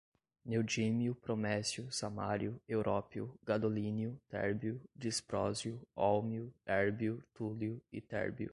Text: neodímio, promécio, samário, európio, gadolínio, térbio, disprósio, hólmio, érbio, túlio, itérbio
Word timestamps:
neodímio, 0.45 1.13
promécio, 1.13 1.91
samário, 1.91 2.59
európio, 2.67 3.31
gadolínio, 3.45 4.19
térbio, 4.29 4.81
disprósio, 4.95 5.79
hólmio, 5.95 6.51
érbio, 6.65 7.23
túlio, 7.35 7.79
itérbio 7.93 8.49